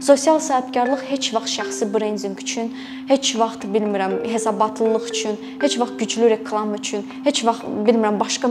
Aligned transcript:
Sosial 0.00 0.38
sahibkarlıq 0.38 1.02
heç 1.08 1.30
vaxt 1.34 1.54
şəxsi 1.56 1.86
brendinq 1.92 2.40
üçün, 2.42 2.72
heç 3.08 3.32
vaxt 3.40 3.64
bilmirəm, 3.64 4.18
hesabatlılıq 4.28 5.06
üçün, 5.08 5.38
heç 5.62 5.78
vaxt 5.80 5.98
güclü 5.98 6.30
reklam 6.30 6.74
üçün, 6.74 7.06
heç 7.24 7.44
vaxt 7.44 7.64
bilmirəm 7.86 8.20
başqa 8.20 8.50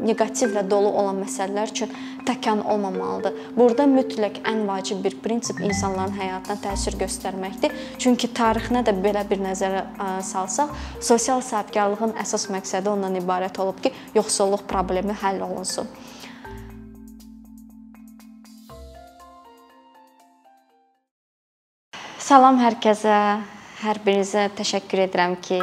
neqativlə 0.00 0.62
dolu 0.70 0.88
olan 1.02 1.20
məsələlər 1.20 1.72
üçün 1.74 1.92
təkan 2.24 2.62
olmamalıdır. 2.64 3.36
Burada 3.56 3.84
mütləq 3.90 4.40
ən 4.48 4.62
vacib 4.68 5.02
bir 5.04 5.18
prinsip 5.20 5.60
insanların 5.60 6.16
həyatına 6.16 6.56
təsir 6.64 6.96
göstərməkdir. 7.00 7.74
Çünki 7.98 8.30
tarixinə 8.36 8.80
də 8.86 8.94
belə 9.04 9.26
bir 9.28 9.42
nəzərə 9.44 9.84
salsaq, 10.24 10.72
sosial 11.00 11.44
sahibkarlığın 11.44 12.16
əsas 12.24 12.48
məqsədi 12.54 12.88
ondan 12.88 13.20
ibarət 13.20 13.60
olub 13.60 13.84
ki, 13.84 13.92
yoxsulluq 14.16 14.64
problemi 14.70 15.16
həll 15.20 15.44
olunsun. 15.44 15.92
Salam 22.30 22.60
hər 22.62 22.76
kəsə. 22.78 23.12
Hər 23.80 23.98
birinizə 24.04 24.44
təşəkkür 24.54 25.00
edirəm 25.02 25.32
ki, 25.42 25.56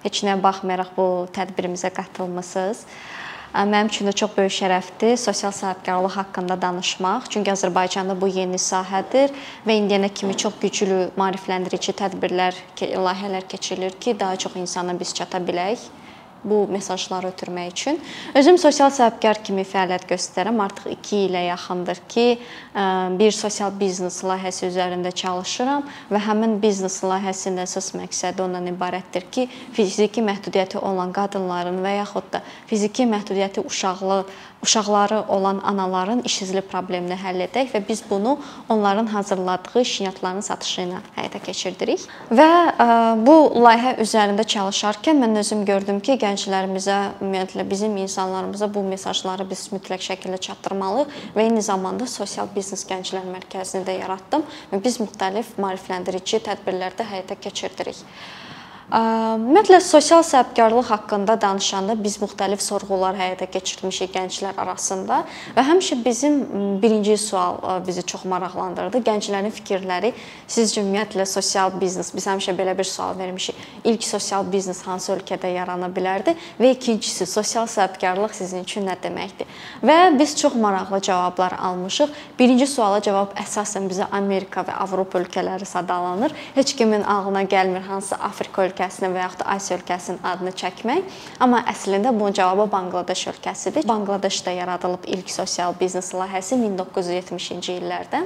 heç 0.00 0.22
nəyə 0.24 0.38
baxmayaraq 0.40 0.94
bu 0.96 1.04
tədbirimizə 1.36 1.90
qatılmısınız. 1.92 2.78
Mənim 3.52 3.90
üçün 3.90 4.08
də 4.08 4.14
çox 4.22 4.32
böyük 4.32 4.54
şərəfdir 4.56 5.18
sosial 5.20 5.52
sahibkarlıq 5.52 6.16
haqqında 6.16 6.56
danışmaq. 6.62 7.26
Çünki 7.28 7.52
Azərbaycanda 7.52 8.16
bu 8.16 8.30
yeni 8.38 8.56
sahədir 8.56 9.36
və 9.66 9.76
indiyənə 9.82 10.08
kimi 10.16 10.32
çox 10.44 10.56
güclü 10.62 11.10
maarifləndirici 11.20 11.92
tədbirlər, 12.00 12.56
layihələr 12.80 13.44
keçirilir 13.44 14.00
ki, 14.00 14.16
daha 14.24 14.40
çox 14.40 14.56
insana 14.64 14.96
biz 14.96 15.12
çata 15.20 15.44
bilək 15.44 15.84
bu 16.44 16.66
mesajları 16.68 17.32
ötürmək 17.32 17.70
üçün. 17.72 18.00
Özüm 18.34 18.58
sosial 18.58 18.90
sahibkar 18.90 19.40
kimi 19.44 19.64
fəaliyyət 19.64 20.06
göstərirəm. 20.10 20.60
Artıq 20.64 20.90
2 20.92 21.20
ilə 21.28 21.44
yaxındır 21.48 22.00
ki, 22.08 22.26
bir 23.18 23.32
sosial 23.32 23.72
biznes 23.80 24.20
layihəsi 24.24 24.68
üzərində 24.68 25.12
çalışıram 25.12 25.84
və 26.12 26.20
həmin 26.28 26.58
biznes 26.62 27.00
layihəsinin 27.04 27.64
əsas 27.64 27.92
məqsədi 27.96 28.44
ondan 28.44 28.68
ibarətdir 28.72 29.28
ki, 29.30 29.48
fiziki 29.72 30.24
məhdudiyyəti 30.24 30.80
olan 30.82 31.12
qadınların 31.16 31.80
və 31.84 31.96
yaxud 32.00 32.30
da 32.32 32.42
fiziki 32.70 33.08
məhdudiyyəti 33.08 33.64
uşaqlı 33.64 34.24
uşaqları 34.64 35.22
olan 35.28 35.60
anaların 35.64 36.22
işsizlik 36.24 36.70
problemini 36.72 37.16
həll 37.20 37.42
edək 37.44 37.72
və 37.74 37.82
biz 37.88 38.02
bunu 38.10 38.38
onların 38.68 39.06
hazırladığı 39.12 39.84
şinyatların 39.84 40.40
satışı 40.40 40.86
ilə 40.86 41.00
həyata 41.16 41.40
keçirdirik. 41.44 42.06
Və 42.32 42.48
bu 43.26 43.36
layihə 43.64 43.96
üzərində 44.04 44.46
çalışarkən 44.54 45.20
mən 45.20 45.36
özüm 45.42 45.64
gördüm 45.68 46.00
ki, 46.00 46.16
gənclərimizə, 46.24 46.98
ümumiyyətlə 47.20 47.66
bizim 47.70 47.96
insanlarımıza 48.04 48.70
bu 48.74 48.84
mesajları 48.88 49.48
biz 49.50 49.66
mütləq 49.74 50.06
şəkildə 50.08 50.40
çatdırmalıyıq 50.48 51.18
və 51.36 51.48
eyni 51.48 51.62
zamanda 51.62 52.08
sosial 52.10 52.48
biznes 52.56 52.86
gənclər 52.88 53.28
mərkəzini 53.36 53.84
də 53.88 53.98
yaratdım 54.00 54.46
və 54.72 54.80
biz 54.84 55.00
müxtəlif 55.02 55.54
maarifləndirici 55.60 56.40
tədbirlər 56.48 56.96
də 56.98 57.08
həyata 57.12 57.36
keçirdirik. 57.40 58.00
Ümumiyyətlə 58.92 59.80
sosial 59.80 60.22
sahibkarlıq 60.22 60.90
haqqında 60.92 61.40
danışanda 61.40 61.94
biz 62.04 62.18
müxtəlif 62.20 62.60
sorğular 62.60 63.16
həyata 63.16 63.46
keçirmişik 63.48 64.12
gənclər 64.12 64.58
arasında 64.60 65.22
və 65.56 65.62
həmişə 65.64 65.96
bizim 66.04 66.36
birinci 66.82 67.16
sual 67.18 67.56
bizi 67.86 68.02
çox 68.04 68.26
maraqlandırdı. 68.28 69.00
Gənclərin 69.06 69.54
fikirləri 69.56 70.12
sizcə 70.46 70.82
ümumiyyətlə 70.82 71.24
sosial 71.26 71.72
biznes 71.80 72.12
biz 72.14 72.26
həmişə 72.28 72.52
belə 72.58 72.76
bir 72.78 72.84
sual 72.84 73.16
vermişik. 73.18 73.56
İlk 73.84 74.04
sosial 74.04 74.44
biznes 74.52 74.82
hansı 74.84 75.14
ölkədə 75.16 75.54
yarana 75.54 75.88
bilərdi 75.88 76.36
və 76.60 76.74
ikincisi 76.76 77.26
sosial 77.26 77.66
sahibkarlıq 77.66 78.36
sizin 78.36 78.68
üçün 78.68 78.84
nə 78.86 78.98
deməkdir? 79.00 79.48
Və 79.82 80.12
biz 80.18 80.36
çox 80.36 80.54
maraqlı 80.60 81.00
cavablar 81.00 81.56
almışıq. 81.58 82.12
Birinci 82.38 82.68
suala 82.68 83.00
cavab 83.00 83.32
əsasən 83.40 83.88
bizə 83.88 84.10
Amerika 84.12 84.60
və 84.60 84.76
Avropa 84.84 85.24
ölkələri 85.24 85.64
sadalanır. 85.64 86.36
Heç 86.54 86.76
kimin 86.76 87.02
ağlına 87.02 87.42
gəlmir 87.48 87.88
hansı 87.88 88.14
Afrika 88.14 88.62
ölkəsi 88.62 88.73
ölkəsinin 88.74 89.14
və 89.14 89.22
yaxud 89.22 89.40
da 89.44 89.46
Asiya 89.54 89.78
ölkəsinin 89.78 90.20
adını 90.26 90.52
çəkmək, 90.58 91.14
amma 91.40 91.62
əslində 91.70 92.12
bunun 92.14 92.34
cavabı 92.34 92.66
Banqladeş 92.72 93.26
ölkəsidir. 93.32 93.86
Banqladeşdə 93.86 94.56
yaradılıb 94.58 95.06
ilk 95.06 95.30
sosial 95.30 95.74
biznes 95.80 96.10
layihəsi 96.14 96.58
1970-ci 96.58 97.78
illərdə 97.78 98.24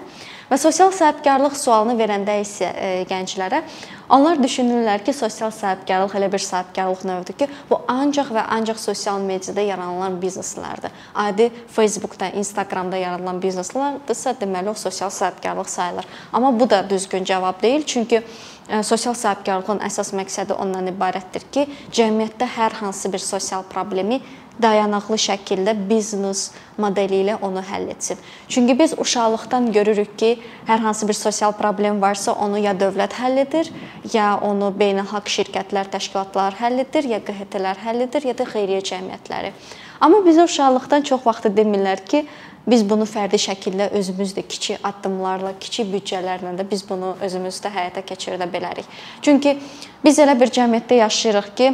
və 0.49 0.59
sosial 0.59 0.93
sahibkarlıq 0.97 1.57
sualını 1.57 1.99
verəndə 2.01 2.41
isə 2.41 2.73
e, 2.73 2.91
gənclərə 3.11 3.63
onlar 4.09 4.41
düşünürlər 4.43 5.05
ki, 5.05 5.13
sosial 5.13 5.51
sahibkarlıq 5.55 6.17
elə 6.19 6.33
bir 6.33 6.43
sahibkarlıq 6.45 7.05
növüdür 7.09 7.39
ki, 7.43 7.49
bu 7.71 7.81
ancaq 7.89 8.33
və 8.35 8.45
ancaq 8.57 8.81
sosial 8.81 9.21
mediada 9.21 9.61
yaranan 9.61 10.19
bizneslərdir. 10.23 10.95
Adi 11.15 11.51
Facebookda, 11.77 12.31
Instagramda 12.41 13.01
yaradılan 13.01 13.41
bizneslərdsə, 13.43 14.37
deməli 14.41 14.73
o 14.73 14.75
sosial 14.75 15.11
sahibkarlıq 15.11 15.69
sayılır. 15.69 16.07
Amma 16.33 16.53
bu 16.61 16.71
da 16.71 16.85
düzgün 16.91 17.25
cavab 17.25 17.63
deyil, 17.63 17.87
çünki 17.87 18.23
sosial 18.83 19.15
sahibkarlığın 19.17 19.81
əsas 19.87 20.13
məqsədi 20.17 20.53
ondan 20.53 20.91
ibarətdir 20.91 21.47
ki, 21.53 21.65
cəmiyyətdə 21.93 22.49
hər 22.59 22.81
hansı 22.83 23.13
bir 23.13 23.25
sosial 23.25 23.65
problemi 23.71 24.21
dayanıqlı 24.63 25.19
şəkildə 25.25 25.75
biznes 25.89 26.51
modeli 26.79 27.23
ilə 27.25 27.39
onu 27.43 27.63
həll 27.71 27.89
etsin. 27.93 28.19
Çünki 28.49 28.79
biz 28.79 28.95
uşaqlıqdan 28.99 29.73
görürük 29.73 30.19
ki, 30.19 30.31
hər 30.67 30.79
hansı 30.79 31.09
bir 31.09 31.19
sosial 31.19 31.53
problem 31.53 32.03
varsa, 32.03 32.33
onu 32.33 32.59
ya 32.59 32.75
dövlət 32.79 33.17
həll 33.21 33.43
edir, 33.45 33.73
ya 34.13 34.37
onu 34.43 34.73
beynəlxalq 34.81 35.31
şirkətlər, 35.39 35.91
təşkilatlar 35.95 36.59
həll 36.61 36.85
edir, 36.85 37.11
ya 37.15 37.23
QHT-lər 37.25 37.85
həll 37.87 38.07
edir, 38.09 38.31
ya 38.31 38.39
da 38.39 38.49
xeyriyyə 38.49 38.85
cəmiyyətləri. 38.93 39.53
Amma 40.01 40.23
bizə 40.23 40.45
uşaqlıqdan 40.47 41.03
çox 41.09 41.27
vaxt 41.27 41.51
demirlər 41.55 42.05
ki, 42.07 42.27
Biz 42.69 42.83
bunu 42.85 43.07
fərdi 43.09 43.39
şəkildə 43.41 43.87
özümüz 43.97 44.35
də 44.37 44.43
kiçik 44.45 44.83
addımlarla, 44.85 45.55
kiçik 45.61 45.87
büdcələrlə 45.89 46.51
də 46.59 46.67
biz 46.69 46.83
bunu 46.89 47.15
özümüzdə 47.25 47.71
həyata 47.73 48.03
keçirə 48.05 48.49
bilərik. 48.53 48.85
Çünki 49.25 49.55
biz 50.05 50.19
elə 50.21 50.35
bir 50.41 50.53
cəmiyyətdə 50.53 50.99
yaşayırıq 50.99 51.49
ki, 51.57 51.71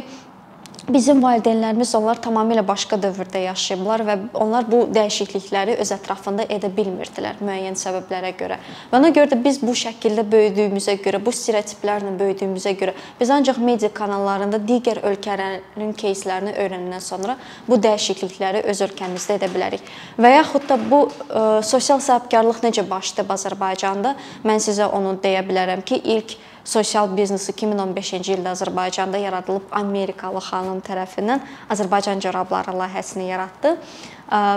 Bizim 0.90 1.20
valideynlərimiz 1.22 1.92
onlar 1.94 2.18
tamamilə 2.18 2.62
başqa 2.66 2.96
dövrdə 2.98 3.44
yaşayıblar 3.44 4.02
və 4.08 4.14
onlar 4.42 4.64
bu 4.66 4.80
dəyişiklikləri 4.90 5.76
öz 5.82 5.92
ətrafında 5.94 6.48
edə 6.50 6.70
bilmirdilər 6.74 7.38
müəyyən 7.44 7.78
səbəblərə 7.78 8.32
görə. 8.40 8.56
Və 8.90 8.98
ona 8.98 9.12
görə 9.14 9.30
də 9.30 9.38
biz 9.44 9.60
bu 9.62 9.76
şəkildə 9.78 10.24
böyüdüyümüzə 10.32 10.96
görə, 11.04 11.20
bu 11.22 11.34
stereotiplərlə 11.36 12.16
böyüdüyümüzə 12.18 12.74
görə 12.80 12.96
biz 13.20 13.30
ancaq 13.30 13.60
media 13.62 13.92
kanallarında 13.94 14.58
digər 14.66 15.02
ölkələrin 15.12 15.94
кейslərini 16.00 16.56
öyrənəndən 16.58 17.06
sonra 17.06 17.38
bu 17.68 17.78
dəyişiklikləri 17.86 18.64
öz 18.72 18.84
ölkəmizdə 18.88 19.38
edə 19.38 19.52
bilərik. 19.54 19.86
Və 20.18 20.34
yaxud 20.40 20.66
da 20.66 20.80
bu 20.80 21.04
ə, 21.06 21.10
e, 21.12 21.48
sosial 21.70 22.02
sahibkarlıq 22.02 22.64
necə 22.66 22.88
başlayıb 22.90 23.30
Azərbaycanda? 23.36 24.16
Mən 24.42 24.64
sizə 24.64 24.90
onu 24.90 25.20
deyə 25.22 25.46
bilərəm 25.46 25.86
ki, 25.86 26.02
ilk 26.16 26.40
sosial 26.65 27.07
biznesi 27.13 27.53
2015-ci 27.53 28.33
ildə 28.35 28.51
Azərbaycanda 28.55 29.21
yaradılıb 29.21 29.69
Amerikalı 29.71 30.41
xanım 30.41 30.81
tərəfindən 30.85 31.43
Azərbaycan 31.69 32.19
corabları 32.23 32.73
layihəsini 32.73 33.29
yaratdı 33.29 33.75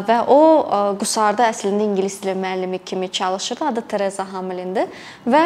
və 0.08 0.14
o 0.32 0.38
Qusarda 0.96 1.44
əslində 1.52 1.84
ingilis 1.84 2.16
dili 2.22 2.32
müəllimi 2.32 2.78
kimi 2.84 3.10
çalışırdı. 3.12 3.64
Adı 3.68 3.82
Tereza 3.88 4.24
Hamlindir 4.32 4.88
və 5.28 5.42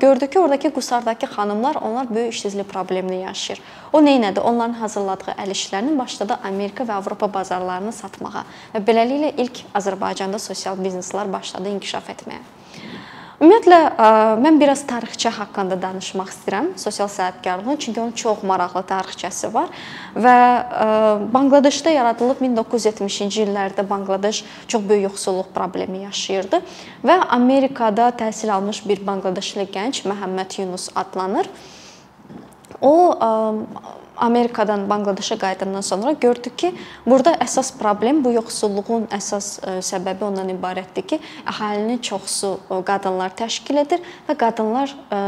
gördü 0.00 0.30
ki, 0.30 0.38
oradakı 0.40 0.70
Qusardakı 0.72 1.26
xanımlar 1.26 1.76
onlar 1.84 2.14
böyük 2.14 2.32
işsizlik 2.34 2.68
problemini 2.68 3.20
yaşayır. 3.22 3.60
O 3.92 4.00
nə 4.00 4.16
etdi? 4.30 4.40
Onların 4.40 4.78
hazırladığı 4.80 5.34
əl 5.36 5.52
işlərini 5.52 5.98
başladı 5.98 6.38
Amerika 6.44 6.84
və 6.88 6.96
Avropa 6.96 7.28
bazarlarına 7.34 7.92
satmağa 7.92 8.46
və 8.74 8.80
beləliklə 8.86 9.34
ilk 9.36 9.60
Azərbaycanda 9.74 10.38
sosial 10.38 10.80
bizneslər 10.80 11.28
başladı 11.32 11.68
inkişaf 11.76 12.08
etməyə. 12.16 12.40
Ümumiyyətlə 13.40 13.76
mən 14.44 14.58
biraz 14.60 14.82
tarixçə 14.84 15.30
haqqında 15.32 15.78
danışmaq 15.80 16.28
istəyirəm, 16.28 16.66
sosial 16.76 17.08
sahibkarlığın, 17.08 17.78
çünki 17.80 18.00
onun 18.02 18.12
çox 18.12 18.42
maraqlı 18.44 18.82
tarixçəsi 18.90 19.48
var 19.54 19.70
və 20.12 20.34
Banqladeşdə 21.32 21.94
yaradılıb 21.94 22.42
1970-ci 22.44 23.46
illərdə 23.46 23.86
Banqladeş 23.88 24.42
çox 24.68 24.84
böyük 24.84 25.06
yoxsulluq 25.08 25.48
problemi 25.56 26.02
yaşayırdı 26.04 26.60
və 27.00 27.16
Amerikada 27.38 28.10
təhsil 28.20 28.52
almış 28.52 28.82
bir 28.84 29.00
Banqladeşli 29.08 29.64
gənc 29.72 30.04
Məhəmməd 30.12 30.60
Yunus 30.60 30.90
adlanır. 30.92 31.48
O 32.80 32.92
Amerikadan 34.20 34.86
Banqladeşə 34.90 35.38
qayıdandan 35.40 35.84
sonra 35.86 36.12
gördük 36.12 36.56
ki, 36.58 36.72
burada 37.06 37.34
əsas 37.44 37.72
problem 37.78 38.22
bu 38.24 38.34
yoxsulluğun 38.36 39.08
əsas 39.16 39.48
e, 39.64 39.78
səbəbi 39.84 40.26
ondan 40.28 40.52
ibarətdir 40.52 41.06
ki, 41.14 41.20
əhalinin 41.48 42.02
çoxusu 42.04 42.56
qadınlar 42.86 43.34
təşkil 43.38 43.82
edir 43.84 44.04
və 44.28 44.36
qadınlar 44.44 44.92
e, 44.92 45.22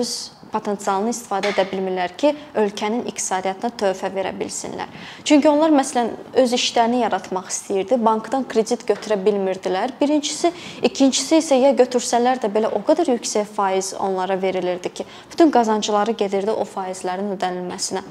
öz 0.00 0.14
potensialını 0.52 1.12
istifadə 1.14 1.52
edə 1.52 1.64
bilmirlər 1.70 2.14
ki, 2.18 2.32
ölkənin 2.62 3.04
iqtisadiyyatına 3.10 3.70
töhfə 3.82 4.10
verə 4.14 4.32
bilsinlər. 4.38 4.90
Çünki 5.28 5.50
onlar 5.50 5.74
məsələn 5.74 6.10
öz 6.42 6.54
işlərini 6.56 7.02
yaratmaq 7.04 7.50
istəyirdi, 7.52 7.98
bankdan 8.04 8.46
kredit 8.48 8.84
götürə 8.88 9.18
bilmirdilər. 9.24 9.94
Birincisi, 10.00 10.52
ikincisi 10.82 11.40
isə 11.42 11.60
ya 11.60 11.72
götürsələr 11.78 12.42
də 12.42 12.52
belə 12.54 12.72
o 12.74 12.82
qədər 12.86 13.12
yüksək 13.14 13.48
faiz 13.54 13.94
onlara 13.98 14.38
verilirdi 14.42 14.92
ki, 15.00 15.06
bütün 15.30 15.52
qazancları 15.54 16.16
gedirdi 16.18 16.54
o 16.54 16.66
faizlərin 16.68 17.34
ödənilməsinə. 17.36 18.04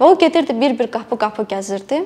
Və 0.00 0.08
o 0.08 0.18
gedirdi 0.18 0.56
bir-bir 0.58 0.88
qapı-qapı 0.92 1.44
gəzirdi 1.50 2.02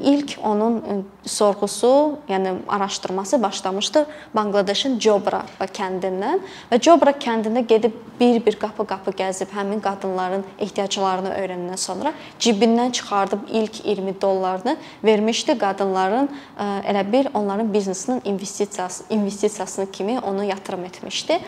ilk 0.00 0.38
onun 0.44 1.06
sorğusu, 1.26 2.18
yəni 2.28 2.54
araşdırması 2.68 3.42
başlamışdı 3.42 4.06
Bangladeşin 4.34 4.98
Jobra 5.00 5.44
kəndindən 5.60 6.40
və 6.72 6.80
Jobra 6.82 7.12
kəndində 7.14 7.62
gedib 7.66 7.94
bir-bir 8.20 8.58
qapı-qapı 8.58 9.14
gəzib 9.14 9.52
həmin 9.54 9.78
qadınların 9.84 10.42
ehtiyaclarını 10.58 11.30
öyrənəndən 11.38 11.78
sonra 11.78 12.12
cibindən 12.40 12.92
çıxardıb 12.92 13.46
ilk 13.52 13.86
20 13.86 14.20
dollarını 14.20 14.76
vermişdi 15.04 15.58
qadınların 15.58 16.28
elə 16.58 17.12
bir 17.12 17.28
onların 17.34 17.72
biznesinin 17.72 18.22
investisiyası 18.24 19.04
investisiyasını 19.10 19.90
kimi 19.90 20.18
onu 20.18 20.44
yatırım 20.44 20.84
etmişdi. 20.84 21.38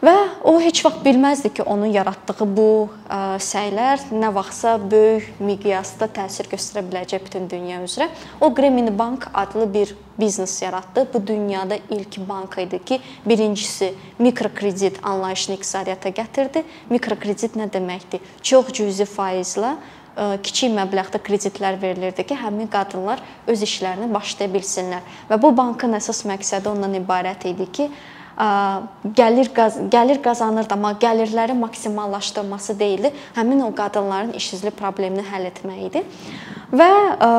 Və 0.00 0.14
o 0.48 0.54
heç 0.56 0.80
vaxt 0.80 1.02
bilməzdi 1.04 1.50
ki, 1.52 1.64
onun 1.68 1.90
yaratdığı 1.92 2.46
bu 2.56 2.88
ə, 3.04 3.36
səylər 3.44 4.06
nə 4.16 4.30
vaxtsa 4.32 4.78
böyük 4.80 5.42
miqyasda 5.44 6.08
təsir 6.16 6.48
göstərə 6.48 6.80
biləcək 6.86 7.26
bütün 7.26 7.48
dünya 7.50 7.82
üzrə. 7.84 8.08
O 8.40 8.48
Grameen 8.54 8.88
Bank 8.96 9.26
adlı 9.34 9.66
bir 9.74 9.92
biznes 10.20 10.62
yaratdı. 10.62 11.04
Bu 11.14 11.26
dünyada 11.26 11.76
ilk 11.90 12.16
bank 12.28 12.56
idi 12.58 12.78
ki, 12.84 13.00
birincisi 13.26 13.92
mikrokredit 14.18 15.00
anlayışını 15.02 15.58
iqtisadiyyata 15.58 16.12
gətirdi. 16.16 16.62
Mikrokredit 16.90 17.58
nə 17.60 17.68
deməkdir? 17.72 18.24
Çox 18.42 18.72
cüzi 18.72 19.04
faizlə 19.04 19.74
kiçik 20.16 20.72
məbləğdə 20.74 21.20
kreditlər 21.24 21.76
verilirdi 21.82 22.24
ki, 22.24 22.38
həmin 22.40 22.72
qadınlar 22.72 23.20
öz 23.48 23.66
işlərini 23.68 24.08
başlaya 24.12 24.48
bilsinlər. 24.52 25.04
Və 25.28 25.38
bu 25.42 25.52
bankın 25.56 25.92
əsas 26.00 26.24
məqsədi 26.28 26.72
ondan 26.72 26.96
ibarət 26.98 27.46
idi 27.52 27.68
ki, 27.72 27.88
gəlir 29.16 29.50
qaz 29.54 29.78
gəlir 29.92 30.20
qazanırdı, 30.22 30.74
amma 30.74 30.92
gəlirləri 30.92 31.56
maksimallaşdırması 31.58 32.78
deyildi. 32.78 33.12
Həmin 33.36 33.60
o 33.66 33.74
qadınların 33.74 34.32
işsizlik 34.38 34.78
problemini 34.78 35.24
həll 35.26 35.50
etmək 35.50 35.86
idi. 35.90 36.04
Və 36.70 36.90
ə, 36.90 37.30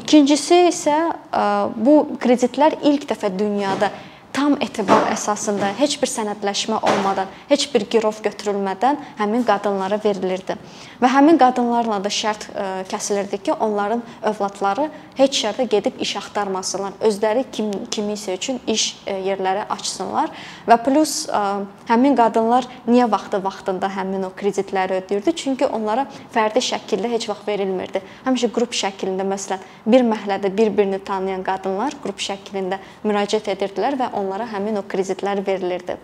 ikincisi 0.00 0.62
isə 0.70 0.96
ə, 1.12 1.42
bu 1.76 2.00
kreditlər 2.20 2.78
ilk 2.88 3.04
dəfə 3.10 3.30
dünyada 3.38 3.90
tam 4.38 4.54
etibar 4.62 5.08
əsasında 5.10 5.72
heç 5.80 5.96
bir 5.98 6.10
sənədləşmə 6.12 6.78
olmadan, 6.86 7.26
heç 7.48 7.64
bir 7.72 7.82
girov 7.90 8.20
götürülmədən 8.22 9.00
həmin 9.18 9.42
qadınlara 9.48 9.98
verilirdi. 10.04 10.54
Və 11.02 11.10
həmin 11.10 11.40
qadınlarla 11.40 11.98
da 12.04 12.10
şərt 12.12 12.46
ə, 12.46 12.52
e, 12.52 12.84
kəsilirdi 12.90 13.40
ki, 13.48 13.56
onların 13.66 14.02
övladları 14.30 14.88
heç 15.18 15.40
yerdə 15.44 15.66
gedib 15.70 15.98
iş 16.02 16.16
axtarmasınlar. 16.20 16.94
Özləri 17.06 17.44
kim 17.54 17.72
kimisə 17.90 18.36
üçün 18.38 18.60
iş 18.66 18.84
ə, 18.92 19.16
e, 19.16 19.16
yerləri 19.26 19.64
açsınlar 19.74 20.30
və 20.68 20.78
plus 20.86 21.16
ə, 21.26 21.42
e, 21.62 21.90
həmin 21.90 22.14
qadınlar 22.18 22.66
niyə 22.86 23.10
vaxtı 23.10 23.42
vaxtında 23.42 23.90
həmin 23.94 24.26
o 24.26 24.32
kreditləri 24.38 25.00
ödəyirdi? 25.02 25.34
Çünki 25.42 25.66
onlara 25.66 26.06
fərdi 26.34 26.62
şəkildə 26.68 27.10
heç 27.16 27.28
vaxt 27.30 27.46
verilmirdi. 27.50 28.04
Həmişə 28.26 28.52
qrup 28.54 28.74
şəklində, 28.84 29.26
məsələn, 29.26 29.66
bir 29.86 30.06
məhəllədə 30.06 30.54
bir-birini 30.54 31.02
tanıyan 31.02 31.42
qadınlar 31.46 31.98
qrup 32.02 32.22
şəklində 32.22 32.78
müraciət 33.06 33.50
edirdilər 33.54 33.98
və 33.98 34.12
onlara 34.28 34.48
həmin 34.52 34.78
o 34.78 34.84
kreditlər 34.84 35.40
verilirdi. 35.46 35.96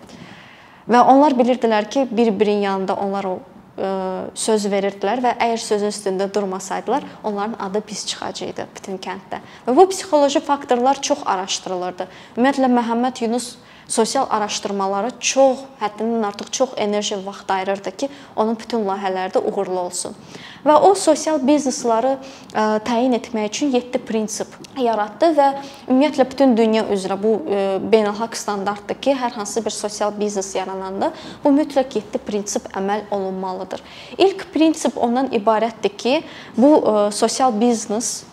Və 0.88 1.00
onlar 1.00 1.36
bilirdilər 1.36 1.88
ki, 1.88 2.08
bir-birinin 2.10 2.64
yanında 2.66 2.96
onlar 3.00 3.28
o 3.28 3.34
ə, 3.38 3.42
e, 3.76 3.90
söz 4.36 4.66
verirdilər 4.72 5.22
və 5.24 5.34
əgər 5.46 5.62
sözün 5.64 5.92
üstündə 5.92 6.28
durmasaydılar, 6.32 7.04
onların 7.24 7.56
adı 7.68 7.80
pis 7.88 8.04
çıxacaqdı 8.10 8.66
bütün 8.76 9.00
kənddə. 9.00 9.40
Və 9.66 9.76
bu 9.76 9.86
psixoloji 9.92 10.40
faktorlar 10.44 11.00
çox 11.00 11.24
araşdırılırdı. 11.24 12.08
Ümumiyyətlə 12.36 12.72
Məhəmməd 12.78 13.24
Yunus 13.24 13.54
sosial 13.88 14.28
araşdırmalara 14.32 15.10
çox, 15.20 15.64
həddindən 15.80 16.28
artıq 16.28 16.52
çox 16.52 16.76
enerji 16.76 17.16
vaxt 17.26 17.50
ayırırdı 17.50 17.96
ki, 17.96 18.08
onun 18.36 18.56
bütün 18.60 18.84
layihələri 18.88 19.36
də 19.36 19.44
uğurlu 19.44 19.80
olsun. 19.80 20.16
Və 20.64 20.74
o 20.80 20.94
sosial 20.96 21.40
biznesləri 21.44 22.14
ə, 22.16 22.62
təyin 22.86 23.12
etmək 23.18 23.50
üçün 23.50 23.72
7 23.74 24.00
prinsip 24.08 24.54
yaratdı 24.80 25.28
və 25.36 25.48
ümumiyyətlə 25.90 26.24
bütün 26.30 26.54
dünya 26.56 26.86
üzrə 26.94 27.18
bu 27.20 27.34
ə, 27.36 27.64
beynəlxalq 27.92 28.38
standartdır 28.40 28.96
ki, 29.04 29.12
hər 29.20 29.36
hansı 29.36 29.60
bir 29.64 29.74
sosial 29.76 30.14
biznes 30.16 30.54
yarananda 30.56 31.10
bu 31.44 31.52
mütləq 31.52 31.98
7 32.00 32.22
prinsip 32.24 32.70
əməl 32.80 33.04
olunmalıdır. 33.12 33.84
İlk 34.16 34.46
prinsip 34.54 34.96
ondan 34.96 35.28
ibarətdir 35.36 35.92
ki, 36.00 36.14
bu 36.56 36.72
ə, 36.80 36.96
sosial 37.12 37.52
biznes 37.60 38.24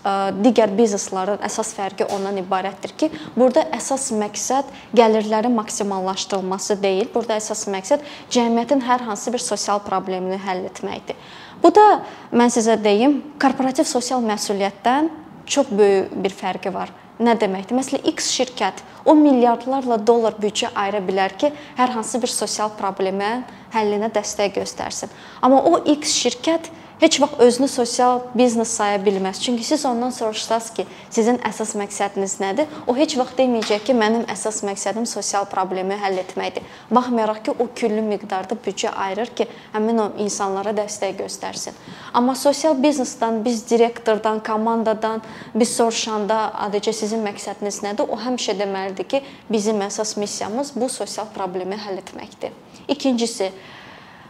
digər 0.42 0.72
bizneslərin 0.78 1.44
əsas 1.44 1.76
fərqi 1.76 2.08
ondan 2.16 2.40
ibarətdir 2.40 2.96
ki, 2.96 3.12
burada 3.36 3.68
əsas 3.76 4.08
məqsəd 4.16 4.72
gəlirlərin 4.98 5.54
maksimallaşdırılması 5.60 6.80
deyil. 6.82 7.12
Burada 7.14 7.38
əsas 7.42 7.68
məqsəd 7.76 8.08
cəmiyyətin 8.32 8.88
hər 8.88 9.04
hansı 9.10 9.36
bir 9.36 9.44
sosial 9.44 9.84
problemini 9.84 10.40
həll 10.42 10.64
etməkdir. 10.72 11.20
Bu 11.64 11.76
da 11.76 12.02
mən 12.32 12.52
sizə 12.54 12.78
deyim, 12.82 13.20
korporativ 13.42 13.88
sosial 13.90 14.24
məsuliyyətdən 14.26 15.10
çox 15.46 15.72
böyük 15.72 16.14
bir 16.24 16.36
fərqi 16.36 16.74
var. 16.74 16.92
Nə 17.22 17.36
deməkdir? 17.38 17.78
Məsələn, 17.78 18.06
X 18.14 18.32
şirkət 18.34 18.82
o 19.06 19.14
milyardlarla 19.18 20.00
dollar 20.08 20.38
büdcə 20.42 20.72
ayıra 20.78 21.02
bilər 21.06 21.36
ki, 21.38 21.52
hər 21.78 21.94
hansı 21.94 22.22
bir 22.22 22.32
sosial 22.34 22.72
problemə 22.80 23.44
həllinə 23.76 24.10
dəstək 24.14 24.56
göstərsin. 24.58 25.12
Amma 25.42 25.62
o 25.62 25.84
X 25.98 26.16
şirkət 26.18 26.72
heç 27.02 27.22
vaxt 27.22 27.40
özünü 27.40 27.68
sosial 27.68 28.20
biznes 28.36 28.70
saya 28.70 28.98
bilməz. 28.98 29.42
Çünki 29.42 29.64
siz 29.64 29.86
ondan 29.86 30.10
soruşsaz 30.10 30.70
ki, 30.74 30.86
sizin 31.10 31.40
əsas 31.42 31.74
məqsədiniz 31.80 32.38
nədir? 32.44 32.70
O 32.88 32.94
heç 32.96 33.16
vaxt 33.18 33.40
deməyəcək 33.40 33.88
ki, 33.88 33.96
mənim 33.98 34.28
əsas 34.30 34.62
məqsədim 34.68 35.08
sosial 35.10 35.48
problemi 35.50 35.98
həll 35.98 36.22
etməkdir. 36.22 36.64
Baxmayaraq 36.92 37.42
ki, 37.46 37.56
o 37.60 37.68
küllü 37.76 38.04
miqdarda 38.06 38.58
büdcə 38.66 38.94
ayırır 38.94 39.34
ki, 39.36 39.50
həmin 39.74 40.04
o 40.04 40.08
insanlara 40.22 40.76
dəstək 40.78 41.18
göstərsin. 41.24 41.74
Amma 42.14 42.36
sosial 42.36 42.78
biznesdən 42.78 43.42
biz 43.46 43.66
direktordan, 43.70 44.44
komandadan 44.46 45.26
biz 45.56 45.74
soruşanda 45.76 46.52
adicə 46.68 46.94
sizin 46.94 47.26
məqsədiniz 47.26 47.82
nədir? 47.82 48.14
O 48.14 48.22
həmişə 48.22 48.60
deməlidir 48.62 49.10
ki, 49.10 49.26
bizim 49.50 49.82
əsas 49.82 50.20
missiyamız 50.22 50.76
bu 50.76 50.90
sosial 50.90 51.34
problemi 51.34 51.82
həll 51.82 51.98
etməkdir. 51.98 52.54
İkincisi, 52.88 53.50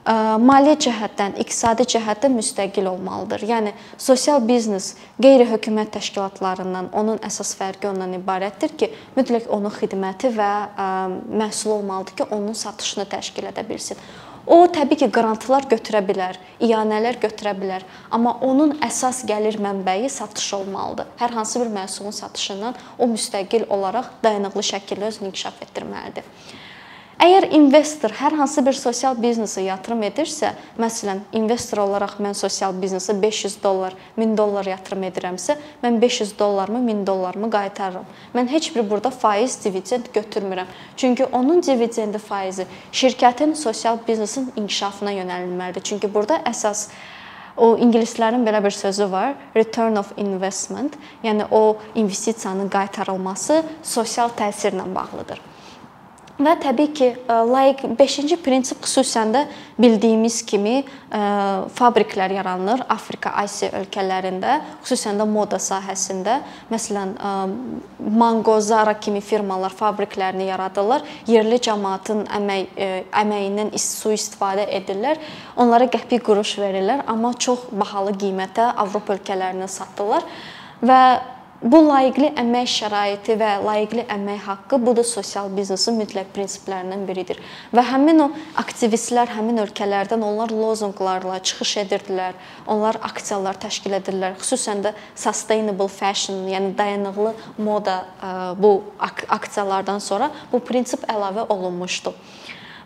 maliyyə 0.05 0.77
cəhətdən, 0.81 1.35
iqtisadi 1.43 1.85
cəhətdən 1.93 2.33
müstəqil 2.33 2.87
olmalıdır. 2.89 3.45
Yəni 3.45 3.73
sosial 4.01 4.41
biznes 4.47 4.95
qeyri-hökumət 5.21 5.93
təşkilatlarından 5.97 6.89
onun 6.97 7.21
əsas 7.21 7.53
fərqi 7.59 7.91
ondan 7.91 8.17
ibarətdir 8.17 8.73
ki, 8.77 8.89
mütləq 9.17 9.49
onun 9.53 9.73
xidməti 9.75 10.33
və 10.33 10.51
məhsulu 11.29 11.77
olmalıdır 11.77 12.17
ki, 12.17 12.27
onun 12.31 12.57
satışını 12.57 13.05
təşkil 13.13 13.51
edə 13.51 13.67
bilsin. 13.67 14.01
O 14.47 14.65
təbii 14.73 14.97
ki, 14.97 15.11
qrantlar 15.13 15.67
götürə 15.69 16.01
bilər, 16.01 16.39
iyanələr 16.65 17.19
götürə 17.21 17.53
bilər, 17.53 17.85
amma 18.09 18.39
onun 18.41 18.73
əsas 18.81 19.21
gəlir 19.29 19.59
mənbəyi 19.61 20.09
satış 20.09 20.47
olmalıdır. 20.57 21.11
Hər 21.21 21.35
hansı 21.37 21.61
bir 21.61 21.69
məhsulun 21.75 22.15
satışından 22.17 22.81
o 22.97 23.05
müstəqil 23.11 23.69
olaraq 23.69 24.09
dayanıqlı 24.23 24.65
şəkildə 24.73 25.11
özünü 25.13 25.29
inkişaf 25.29 25.61
etdirməlidir. 25.67 26.25
Əgər 27.21 27.51
investor 27.53 28.15
hər 28.17 28.33
hansı 28.33 28.63
bir 28.65 28.73
sosial 28.73 29.13
biznesə 29.21 29.61
yatırım 29.61 29.99
edirsə, 30.07 30.55
məsələn, 30.81 31.19
investor 31.37 31.83
olaraq 31.83 32.15
mən 32.17 32.33
sosial 32.33 32.73
biznesə 32.81 33.13
500 33.21 33.59
dollar, 33.61 33.93
1000 34.15 34.31
dollar 34.39 34.65
yatırım 34.65 35.05
edirəmsə, 35.11 35.55
mən 35.83 35.99
500 36.01 36.31
dollarımı, 36.39 36.81
1000 36.87 37.03
dollarımı 37.05 37.49
qaytarıram. 37.53 38.07
Mən 38.33 38.49
heç 38.49 38.71
bir 38.75 38.89
burada 38.89 39.11
faiz, 39.13 39.59
dividend 39.65 40.09
götürmürəm. 40.15 40.73
Çünki 40.97 41.25
onun 41.25 41.61
dividendi 41.61 42.17
faizi 42.17 42.65
şirkətin 42.91 43.53
sosial 43.53 44.01
biznesin 44.07 44.49
inkişafına 44.55 45.13
yönəlilməlidir. 45.19 45.85
Çünki 45.91 46.09
burada 46.13 46.41
əsas 46.41 46.87
o 47.53 47.75
ingilislərin 47.77 48.49
belə 48.49 48.63
bir 48.65 48.73
sözü 48.73 49.11
var, 49.11 49.37
return 49.55 50.01
of 50.01 50.17
investment, 50.17 50.97
yəni 51.21 51.45
o 51.51 51.77
investisiyanın 51.93 52.73
qaytarılması 52.73 53.61
sosial 53.83 54.33
təsirlə 54.33 54.89
bağlıdır. 54.95 55.50
Və 56.41 56.55
təbii 56.57 56.89
ki, 56.97 57.07
e, 57.13 57.35
layiq 57.51 57.83
5-ci 57.99 58.37
prinsip 58.41 58.81
xüsusən 58.81 59.33
də 59.35 59.43
bildiyimiz 59.81 60.39
kimi 60.49 60.79
e, 60.81 60.85
fabriklər 61.77 62.33
yaranır 62.33 62.81
Afrika, 62.89 63.33
Asiya 63.43 63.69
ölkələrində, 63.81 64.55
xüsusən 64.81 65.21
də 65.21 65.27
moda 65.29 65.59
sahəsində. 65.61 66.39
Məsələn, 66.73 67.13
e, 67.13 67.33
Mango, 68.21 68.57
Zara 68.61 68.95
kimi 68.97 69.21
firmalar 69.21 69.75
fabriklərini 69.77 70.47
yaradırlar. 70.49 71.05
Yerli 71.29 71.59
cəmaatın 71.61 72.23
əmək 72.39 72.79
əməyindən 73.21 73.69
sui-istifadə 73.77 74.65
edirlər. 74.79 75.21
Onlara 75.61 75.89
qəpik 75.93 76.25
quruş 76.25 76.55
verirlər, 76.61 77.05
amma 77.11 77.35
çox 77.37 77.67
bahalı 77.71 78.15
qiymətə 78.17 78.71
Avropa 78.81 79.19
ölkələrinə 79.19 79.69
satırlar 79.69 80.25
və 80.81 81.01
Bu 81.61 81.77
layiqli 81.85 82.31
əmək 82.41 82.69
şəraiti 82.73 83.35
və 83.37 83.49
layiqli 83.61 84.07
əmək 84.09 84.39
haqqı 84.47 84.79
bu 84.81 84.95
da 84.97 85.03
sosial 85.05 85.51
biznesin 85.53 85.93
mütləq 85.99 86.31
prinsiplərindən 86.33 87.03
biridir. 87.05 87.37
Və 87.69 87.83
həmin 87.85 88.23
o 88.23 88.27
aktivistlər 88.57 89.29
həmin 89.35 89.61
ölkələrdən 89.67 90.25
onlar 90.25 90.49
lozunqlarla 90.49 91.37
çıxış 91.45 91.75
edirdilər. 91.83 92.33
Onlar 92.65 92.97
aksiyalar 93.05 93.61
təşkil 93.61 93.93
edirlər. 93.99 94.39
Xüsusən 94.41 94.81
də 94.87 94.95
sustainable 95.13 95.85
fashion, 95.85 96.47
yəni 96.49 96.73
dayanıqlı 96.81 97.35
moda 97.61 97.99
bu 98.57 98.79
aksiyalardan 99.29 100.01
sonra 100.01 100.31
bu 100.49 100.65
prinsip 100.65 101.05
əlavə 101.05 101.45
olunmuşdu. 101.45 102.15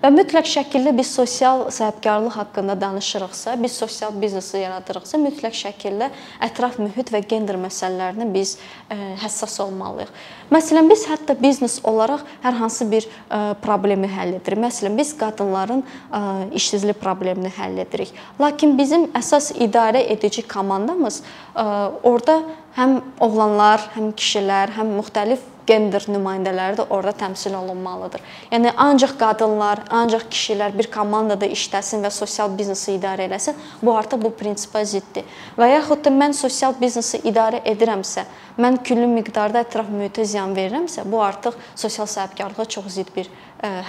Və 0.04 0.12
mütləq 0.12 0.48
şəkildə 0.50 0.92
biz 0.98 1.10
sosial 1.16 1.66
sahibkarlıq 1.72 2.36
haqqında 2.36 2.76
danışırıqsa, 2.82 3.56
biz 3.64 3.78
sosial 3.80 4.12
biznesi 4.22 4.60
yaradırıqsa, 4.60 5.18
mütləq 5.22 5.56
şəkildə 5.56 6.10
ətraf 6.46 6.78
mühit 6.82 7.12
və 7.14 7.22
gender 7.26 7.58
məsələlərinə 7.62 8.28
biz 8.34 8.58
ə, 8.58 8.98
həssas 9.24 9.56
olmalıyıq. 9.64 10.12
Məsələn, 10.52 10.92
biz 10.92 11.08
hətta 11.10 11.38
biznes 11.40 11.80
olaraq 11.88 12.26
hər 12.44 12.60
hansı 12.60 12.90
bir 12.92 13.08
ə, 13.08 13.56
problemi 13.64 14.10
həll 14.12 14.36
edirik. 14.38 14.62
Məsələn, 14.66 15.00
biz 15.00 15.16
qadınların 15.18 15.82
ə, 15.86 16.22
işsizlik 16.60 17.00
problemini 17.02 17.54
həll 17.56 17.80
edirik. 17.86 18.14
Lakin 18.42 18.76
bizim 18.78 19.10
əsas 19.16 19.54
idarə 19.56 20.04
edici 20.12 20.44
komandamız 20.46 21.24
orada 21.56 22.42
həm 22.76 23.00
oğlanlar, 23.24 23.84
həm 23.96 24.12
kişilər, 24.18 24.74
həm 24.76 24.98
müxtəlif 25.00 25.44
gender 25.68 26.06
nümayəndələri 26.10 26.80
də 26.80 26.86
orada 26.90 27.14
təmsil 27.20 27.56
olunmalıdır. 27.58 28.22
Yəni 28.52 28.74
ancaq 28.86 29.16
qadınlar, 29.20 29.84
ancaq 29.90 30.28
kişilər 30.32 30.76
bir 30.78 30.90
komandada 30.94 31.50
işləsin 31.50 32.06
və 32.06 32.12
sosial 32.14 32.52
biznesi 32.58 32.96
idarə 32.98 33.28
eləsin, 33.30 33.58
bu 33.82 33.96
artıq 33.98 34.22
bu 34.24 34.34
prinsipə 34.40 34.84
ziddir. 34.86 35.26
Və 35.58 35.72
yaxud 35.74 36.04
da 36.06 36.14
mən 36.14 36.36
sosial 36.38 36.76
biznesi 36.80 37.22
idarə 37.28 37.64
edirəmsə, 37.66 38.26
mən 38.62 38.82
küllü 38.86 39.08
miqdarda 39.18 39.66
ətraf 39.66 39.90
mühitə 39.92 40.26
ziyan 40.26 40.56
verirəmsə, 40.58 41.06
bu 41.10 41.24
artıq 41.24 41.58
sosial 41.76 42.08
sahibkarlığa 42.08 42.66
çox 42.78 42.94
zidd 43.00 43.12
bir 43.16 43.32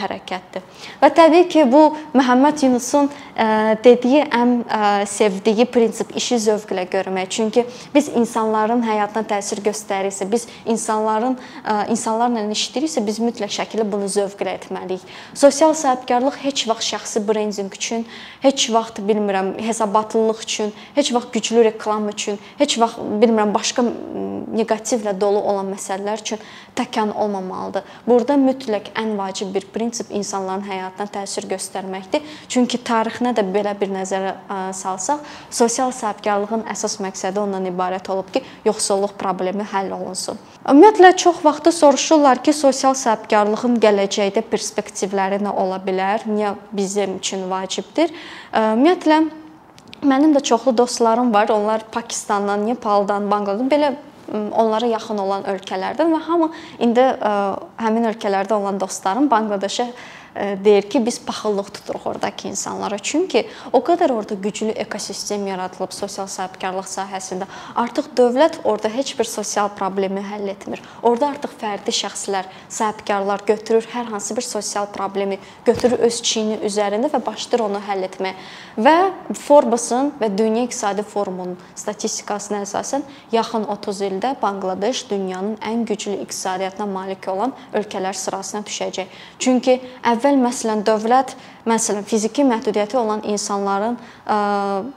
hərəkətdir. 0.01 0.65
Və 1.03 1.11
təbii 1.15 1.47
ki, 1.53 1.65
bu 1.71 1.83
Məhəmməd 2.17 2.65
Yunusun 2.67 3.11
dediyi 3.85 4.25
ən 4.33 4.55
sevdiyi 5.11 5.67
prinsip 5.69 6.15
işi 6.17 6.39
zövqlə 6.47 6.87
görmək. 6.93 7.31
Çünki 7.37 7.67
biz 7.95 8.09
insanların 8.09 8.83
həyatına 8.87 9.27
təsir 9.29 9.61
göstərirsə, 9.65 10.29
biz 10.31 10.47
insanların 10.65 11.37
insanlarla 11.93 12.47
işləyiriksə, 12.57 13.05
biz 13.07 13.21
mütləq 13.21 13.53
şəkildə 13.59 13.87
bunu 13.93 14.09
zövqlə 14.11 14.57
etməliyik. 14.61 15.05
Sosial 15.35 15.75
sahibkarlıq 15.77 16.41
heç 16.45 16.67
vaxt 16.71 16.93
şəxsi 16.95 17.25
brendinq 17.29 17.77
üçün, 17.77 18.07
heç 18.41 18.71
vaxt 18.73 19.03
bilmirəm, 19.05 19.55
hesabatlılıq 19.61 20.43
üçün, 20.47 20.73
heç 20.95 21.13
vaxt 21.15 21.33
güclü 21.35 21.65
reklam 21.65 22.09
üçün, 22.09 22.41
heç 22.59 22.79
vaxt 22.81 23.03
bilmirəm 23.21 23.53
başqa 23.55 23.85
neqativlə 24.57 25.13
dolu 25.21 25.43
olan 25.43 25.69
məsələlər 25.75 26.23
üçün 26.23 26.41
təkan 26.77 27.13
olmamalıdır. 27.13 27.85
Burada 28.07 28.37
mütləq 28.41 28.93
ən 28.97 29.17
vacib 29.19 29.53
bir 29.55 29.66
prinsip 29.73 30.11
insanların 30.15 30.65
həyatına 30.67 31.07
təsir 31.15 31.47
göstərməkdir. 31.51 32.25
Çünki 32.49 32.81
tarixinə 32.87 33.33
də 33.37 33.45
belə 33.55 33.73
bir 33.79 33.93
nəzərə 33.93 34.35
salsaq, 34.77 35.23
sosial 35.51 35.95
sahibkarlığın 35.95 36.67
əsas 36.73 36.99
məqsədi 37.05 37.43
ondan 37.43 37.69
ibarət 37.71 38.11
olub 38.13 38.29
ki, 38.33 38.43
yoxsulluq 38.67 39.17
problemi 39.21 39.67
həll 39.73 39.95
olunsun. 39.97 40.39
Ümumiyyətlə 40.67 41.15
çox 41.23 41.43
vaxtı 41.45 41.73
soruşurlar 41.73 42.43
ki, 42.45 42.55
sosial 42.57 42.95
sahibkarlığın 42.99 43.81
gələcəkdə 43.83 44.45
perspektivləri 44.51 45.41
nə 45.45 45.55
ola 45.55 45.81
bilər? 45.83 46.27
Niyə 46.31 46.57
bizim 46.75 47.19
üçün 47.21 47.49
vacibdir? 47.51 48.15
Ümumiyyətlə 48.53 49.25
Mənim 50.05 50.35
də 50.37 50.43
çoxlu 50.45 50.77
dostlarım 50.77 51.35
var. 51.35 51.49
Onlar 51.49 51.87
Pakistandan, 51.93 52.67
Nepaldan, 52.67 53.31
Banqladeşdən 53.31 53.71
belə 53.71 53.95
onlara 54.33 54.87
yaxın 54.91 55.19
olan 55.23 55.47
ölkələrdən 55.53 56.13
və 56.15 56.21
hamı 56.29 56.51
indi 56.83 57.05
həmin 57.83 58.11
ölkələrdə 58.13 58.57
olan 58.59 58.81
dostlarım 58.81 59.31
Banqladeşə 59.31 59.91
deyir 60.65 60.83
ki, 60.91 61.07
biz 61.07 61.21
paxıllıq 61.25 61.71
tuturuq 61.75 62.07
oradakı 62.07 62.49
insanlara. 62.49 62.99
Çünki 62.99 63.47
o 63.73 63.79
qədər 63.79 64.13
orada 64.13 64.35
güclü 64.35 64.69
ekosistem 64.69 65.47
yaradılıb 65.47 65.93
sosial 65.93 66.27
sahibkarlıq 66.27 66.89
sahəsində. 66.91 67.49
Artıq 67.75 68.11
dövlət 68.17 68.59
orada 68.65 68.89
heç 68.89 69.15
bir 69.19 69.25
sosial 69.25 69.69
problemi 69.79 70.21
həll 70.21 70.51
etmir. 70.51 70.83
Orada 71.03 71.31
artıq 71.33 71.57
fərdi 71.61 71.95
şəxslər, 71.95 72.51
sahibkarlar 72.69 73.47
götürür 73.47 73.89
hər 73.93 74.11
hansı 74.13 74.37
bir 74.37 74.43
sosial 74.43 74.87
problemi, 74.93 75.39
götürür 75.65 75.99
öz 76.09 76.23
çiyini 76.23 76.59
üzərində 76.67 77.11
və 77.13 77.23
başlayır 77.27 77.65
onu 77.69 77.81
həll 77.89 78.05
etməyə. 78.09 78.35
Və 78.77 78.97
Forbes-ın 79.47 80.13
və 80.21 80.31
Dünya 80.39 80.67
İqtisadi 80.67 81.03
Forumunun 81.03 81.57
statistikasına 81.77 82.63
əsasən 82.67 83.07
yaxın 83.33 83.65
30 83.73 84.03
ildə 84.11 84.35
Banqladeş 84.43 85.07
dünyanın 85.11 85.57
ən 85.57 85.85
güclü 85.89 86.19
iqtisadiyyatına 86.27 86.87
malik 86.87 87.29
olan 87.29 87.55
ölkələr 87.73 88.13
sırasına 88.13 88.65
düşəcək. 88.69 89.07
Çünki 89.39 89.81
əvvəl 90.05 90.26
əvvəl 90.27 90.41
məsələn 90.43 90.83
dövlət 90.87 91.35
məsələn 91.67 92.05
fiziki 92.07 92.43
məhdudiyyəti 92.47 92.97
olan 92.99 93.23
insanların 93.31 93.95
ə, 94.27 94.37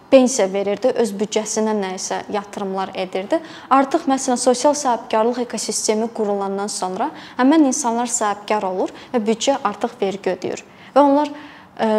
pensiya 0.10 0.48
verirdi, 0.50 0.90
öz 0.90 1.12
büdcəsinə 1.14 1.74
nə 1.78 1.94
isə 1.98 2.24
yatırımlar 2.34 2.92
edirdi. 2.98 3.40
Artıq 3.70 4.08
məsələn 4.10 4.40
sosial 4.42 4.74
sahibkarlıq 4.74 5.44
ekosistemi 5.46 6.10
qurulandan 6.14 6.70
sonra 6.70 7.12
həmin 7.38 7.68
insanlar 7.70 8.10
sahibkar 8.10 8.66
olur 8.66 8.94
və 9.14 9.22
büdcə 9.22 9.60
artıq 9.64 9.98
vergi 10.02 10.34
ödəyir. 10.34 10.64
Və 10.96 11.04
onlar 11.04 11.30
ə, 11.78 11.90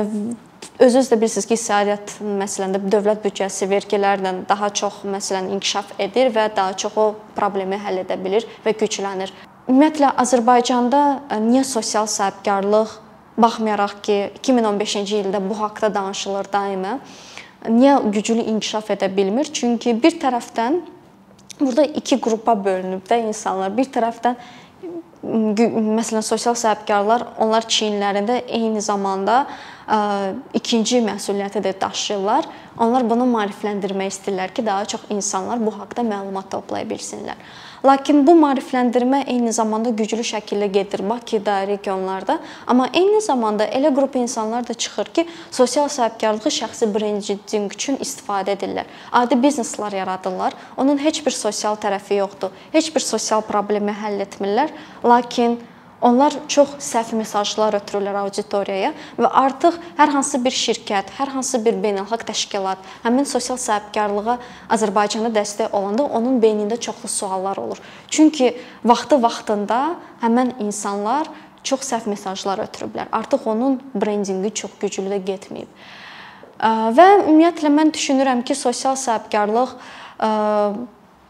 özünüz 0.78 1.10
də 1.12 1.20
bilirsiniz 1.20 1.46
ki, 1.46 1.58
iqtisadiyyat 1.58 2.16
məsələndə 2.40 2.80
dövlət 2.90 3.22
büdcəsi 3.28 3.68
vergilərlə 3.70 4.40
daha 4.48 4.72
çox 4.74 5.04
məsələn 5.06 5.52
inkişaf 5.54 5.94
edir 5.98 6.32
və 6.34 6.48
daha 6.56 6.74
çox 6.74 6.98
o 6.98 7.06
problemi 7.38 7.78
həll 7.78 8.02
edə 8.02 8.18
bilir 8.18 8.48
və 8.66 8.74
güclənir. 8.74 9.30
Ümumiyyətlə 9.70 10.16
Azərbaycanda 10.18 11.04
niyə 11.44 11.62
sosial 11.68 12.08
sahibkarlıq 12.10 12.98
baxmayaraq 13.42 13.98
ki, 14.04 14.16
2015-ci 14.42 15.20
ildə 15.24 15.40
bu 15.48 15.58
haqqda 15.60 15.92
danışılır 15.94 16.52
daima. 16.52 16.98
Niyə 17.68 17.98
güclü 18.12 18.46
inkişaf 18.54 18.90
edə 18.94 19.10
bilmir? 19.16 19.50
Çünki 19.52 19.94
bir 20.02 20.16
tərəfdən 20.20 20.80
burada 21.60 21.84
iki 21.84 22.20
qrupa 22.20 22.54
bölünüb 22.64 23.04
də 23.08 23.20
insanlar. 23.26 23.72
Bir 23.76 23.90
tərəfdən 23.92 24.38
məsələn 25.22 26.24
sosial 26.24 26.56
sahibkarlar 26.56 27.26
onlar 27.38 27.66
çiyinlərində 27.68 28.40
eyni 28.48 28.80
zamanda 28.80 29.46
ikinci 30.54 31.00
məsuliyyəti 31.02 31.62
də 31.64 31.74
daşıyırlar. 31.80 32.46
Onlar 32.80 33.04
bunu 33.10 33.26
maarifləndirmək 33.28 34.12
istəyirlər 34.14 34.52
ki, 34.54 34.64
daha 34.66 34.84
çox 34.84 35.08
insanlar 35.10 35.60
bu 35.60 35.72
haqqda 35.74 36.04
məlumat 36.06 36.50
toplaya 36.52 36.86
bilsinlər. 36.88 37.36
Lakin 37.84 38.20
bu 38.26 38.34
maarifləndirmə 38.36 39.22
eyni 39.32 39.52
zamanda 39.56 39.90
güclü 39.96 40.20
şəkildə 40.30 40.66
gedir 40.72 41.02
Bakıda, 41.08 41.66
regionlarda, 41.66 42.38
amma 42.66 42.90
eyni 42.92 43.22
zamanda 43.24 43.64
elə 43.64 43.90
qrup 43.96 44.18
insanlar 44.20 44.68
da 44.68 44.74
çıxır 44.74 45.10
ki, 45.16 45.26
sosial 45.50 45.88
sahibkarlığı 45.88 46.52
şəxsi 46.60 46.90
brendinq 46.94 47.74
üçün 47.74 47.96
istifadə 48.04 48.52
edirlər. 48.54 48.84
Adi 49.12 49.34
bizneslər 49.40 49.96
yaradırlar. 49.96 50.54
Onun 50.76 51.00
heç 51.00 51.24
bir 51.26 51.32
sosial 51.32 51.80
tərəfi 51.80 52.20
yoxdur. 52.20 52.52
Heç 52.72 52.92
bir 52.94 53.00
sosial 53.00 53.40
problemi 53.48 53.96
həll 53.96 54.20
etmirlər, 54.26 54.70
lakin 55.04 55.56
Onlar 56.00 56.32
çox 56.48 56.78
səhv 56.80 57.12
mesajlar 57.18 57.76
ötürürlər 57.76 58.16
auditoriyaya 58.22 58.94
və 59.20 59.28
artıq 59.42 59.76
hər 59.98 60.12
hansı 60.14 60.40
bir 60.40 60.54
şirkət, 60.56 61.12
hər 61.18 61.32
hansı 61.34 61.60
bir 61.64 61.76
beynəlxalq 61.82 62.24
təşkilat 62.30 62.86
həmin 63.04 63.28
sosial 63.28 63.58
sahibkarlığa 63.60 64.38
Azərbaycanda 64.72 65.28
dəstək 65.34 65.76
olanda 65.76 66.06
onun 66.08 66.40
beynində 66.40 66.80
çoxlu 66.80 67.08
suallar 67.08 67.60
olur. 67.60 67.80
Çünki 68.08 68.54
vaxtı 68.84 69.20
vaxtında 69.22 69.80
həmin 70.22 70.54
insanlar 70.64 71.28
çox 71.62 71.84
səhv 71.84 72.08
mesajlar 72.08 72.62
ötürüblər. 72.64 73.10
Artıq 73.12 73.44
onun 73.52 73.80
brendinqi 73.94 74.54
çox 74.62 74.78
güclü 74.80 75.10
də 75.12 75.20
getməyib. 75.26 75.68
Və 76.96 77.06
ümumiyyətlə 77.22 77.72
mən 77.72 77.92
düşünürəm 77.92 78.42
ki, 78.44 78.56
sosial 78.56 78.96
sahibkarlıq 78.96 79.76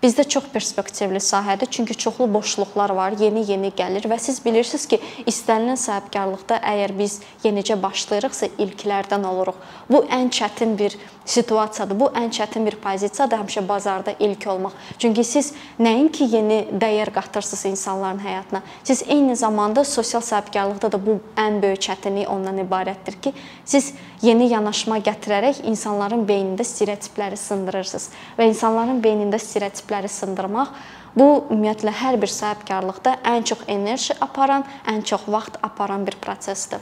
Bizdə 0.00 0.25
çox 0.25 0.47
perspektivli 0.49 1.21
sahədir, 1.21 1.69
çünki 1.71 1.95
çoxlu 1.95 2.25
boşluqlar 2.33 2.95
var, 2.97 3.12
yeni-yeni 3.21 3.69
gəlir 3.76 4.07
və 4.09 4.16
siz 4.16 4.38
bilirsiniz 4.40 4.87
ki, 4.88 4.97
istənilən 5.28 5.76
sahibkarlıqda 5.76 6.57
əgər 6.71 6.95
biz 6.97 7.19
yenicə 7.45 7.76
başlayırıqsa 7.83 8.49
ilklərdən 8.64 9.26
oluruq. 9.28 9.59
Bu 9.92 10.00
ən 10.09 10.33
çətin 10.33 10.73
bir 10.78 10.97
situasiyadır. 11.28 12.00
Bu 12.00 12.09
ən 12.16 12.33
çətin 12.33 12.64
bir 12.64 12.78
pozisiyadır 12.80 13.42
həmişə 13.42 13.66
bazarda 13.69 14.14
ilk 14.25 14.47
olmaq. 14.49 14.73
Çünki 14.99 15.25
siz 15.25 15.52
nəinki 15.76 16.30
yeni 16.33 16.62
dəyər 16.80 17.12
qatırsınız 17.12 17.66
insanların 17.75 18.25
həyatına, 18.25 18.62
siz 18.83 19.04
eyni 19.07 19.37
zamanda 19.37 19.85
sosial 19.85 20.25
sahibkarlıqda 20.25 20.92
da 20.97 21.07
bu 21.07 21.21
ən 21.37 21.61
böyük 21.61 21.85
çətinlik 21.90 22.33
ondan 22.33 22.64
ibarətdir 22.64 23.21
ki, 23.21 23.35
siz 23.64 23.92
yeni 24.22 24.50
yanaşma 24.52 25.00
gətirərək 25.04 25.64
insanların 25.68 26.22
beynində 26.28 26.64
stereotipləri 26.66 27.36
sındırırsınız 27.40 28.10
və 28.38 28.48
insanların 28.52 29.02
beynində 29.02 29.38
stereotip 29.40 29.80
prinsipləri 29.80 30.08
sındırmaq 30.08 30.72
bu 31.16 31.46
ümumiyyətlə 31.50 31.90
hər 31.90 32.18
bir 32.20 32.30
sahibkarlıqda 32.30 33.16
ən 33.26 33.42
çox 33.44 33.64
enerji 33.68 34.14
aparan, 34.20 34.64
ən 34.86 35.02
çox 35.02 35.26
vaxt 35.26 35.58
aparan 35.62 36.04
bir 36.06 36.16
prosesdir. 36.20 36.78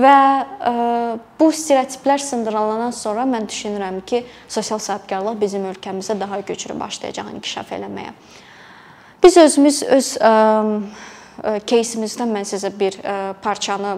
Və 0.00 0.10
ə, 0.10 0.70
e, 0.70 1.18
bu 1.38 1.50
stereotiplər 1.52 2.18
sındırılandan 2.18 2.90
sonra 2.90 3.22
mən 3.28 3.46
düşünürəm 3.46 4.00
ki, 4.06 4.24
sosial 4.48 4.80
sahibkarlıq 4.80 5.40
bizim 5.40 5.68
ölkəmizdə 5.70 6.18
daha 6.20 6.40
güclü 6.40 6.78
başlayacaq 6.80 7.30
inkişaf 7.34 7.70
eləməyə. 7.76 8.14
Biz 9.22 9.36
özümüz 9.36 9.82
öz 9.82 10.10
ə, 10.16 10.32
кейsimizdən 11.67 12.31
mən 12.31 12.47
sizə 12.47 12.71
bir 12.79 12.97
parçanı, 13.43 13.97